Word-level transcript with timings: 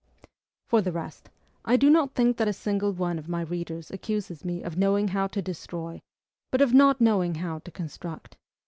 For 0.65 0.81
the 0.81 0.91
rest, 0.91 1.29
I 1.63 1.77
do 1.77 1.87
not 1.87 2.15
think 2.15 2.37
that 2.37 2.47
a 2.47 2.53
single 2.53 2.91
one 2.91 3.19
of 3.19 3.29
my 3.29 3.41
readers 3.41 3.91
accuses 3.91 4.43
me 4.43 4.63
of 4.63 4.75
knowing 4.75 5.09
how 5.09 5.27
to 5.27 5.43
destroy, 5.43 6.01
but 6.49 6.59
of 6.59 6.73
not 6.73 6.99
knowing 6.99 7.35
how 7.35 7.59
to 7.59 7.69
construct. 7.69 8.35